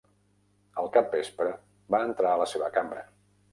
[0.83, 1.51] Al capvespre
[1.97, 3.07] va entrar a la seva cambra.